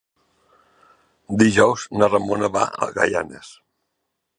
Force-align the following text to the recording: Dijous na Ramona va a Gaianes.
Dijous 1.43 1.85
na 1.99 2.11
Ramona 2.17 2.53
va 2.59 2.67
a 2.89 2.93
Gaianes. 3.01 3.55